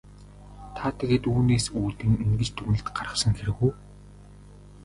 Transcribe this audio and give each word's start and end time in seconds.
Та 0.75 0.85
тэгээд 0.99 1.23
үүнээс 1.31 1.65
үүдэн 1.81 2.13
ингэж 2.25 2.49
дүгнэлт 2.53 2.87
гаргасан 2.97 3.33
хэрэг 3.37 3.57
үү? 3.65 3.71